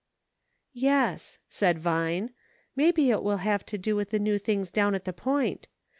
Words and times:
"Yes," 0.89 1.37
said 1.47 1.77
Vine;" 1.77 2.31
maybe 2.75 3.11
it 3.11 3.21
will 3.21 3.37
have 3.37 3.63
to 3.67 3.77
do 3.77 3.95
with 3.95 4.09
the 4.09 4.17
new 4.17 4.39
things 4.39 4.71
down 4.71 4.95
at 4.95 5.05
the 5.05 5.13
Point. 5.13 5.67